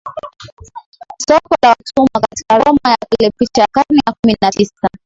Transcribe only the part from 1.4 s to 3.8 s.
la watumwa katika Roma ya Kale picha ya